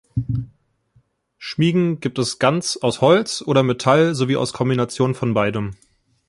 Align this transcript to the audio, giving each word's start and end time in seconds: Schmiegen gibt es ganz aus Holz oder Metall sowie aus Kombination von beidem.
Schmiegen 1.37 1.99
gibt 1.99 2.17
es 2.17 2.39
ganz 2.39 2.75
aus 2.77 3.01
Holz 3.01 3.43
oder 3.45 3.61
Metall 3.61 4.15
sowie 4.15 4.35
aus 4.35 4.51
Kombination 4.51 5.13
von 5.13 5.35
beidem. 5.35 5.75